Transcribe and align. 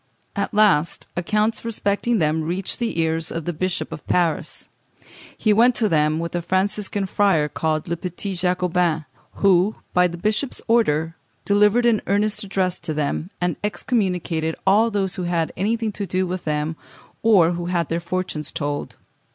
At 0.35 0.51
last 0.51 1.05
accounts 1.15 1.63
respecting 1.63 2.17
them 2.17 2.41
reached 2.41 2.79
the 2.79 2.99
ears 2.99 3.31
of 3.31 3.45
the 3.45 3.53
Bishop 3.53 3.91
of 3.91 4.03
Paris. 4.07 4.67
He 5.37 5.53
went 5.53 5.75
to 5.75 5.87
them 5.87 6.17
with 6.17 6.33
a 6.33 6.41
Franciscan 6.41 7.05
friar, 7.05 7.47
called 7.47 7.87
Le 7.87 7.95
Petit 7.95 8.33
Jacobin, 8.33 9.05
who, 9.33 9.75
by 9.93 10.07
the 10.07 10.17
bishop's 10.17 10.59
order, 10.67 11.15
delivered 11.45 11.85
an 11.85 12.01
earnest 12.07 12.43
address 12.43 12.79
to 12.79 12.95
them, 12.95 13.29
and 13.39 13.57
excommunicated 13.63 14.55
all 14.65 14.89
those 14.89 15.17
who 15.17 15.23
had 15.25 15.53
anything 15.55 15.91
to 15.91 16.07
do 16.07 16.25
with 16.25 16.45
them, 16.45 16.77
or 17.21 17.51
who 17.51 17.67
had 17.67 17.89
their 17.89 17.99
fortunes 17.99 18.51
told. 18.51 18.95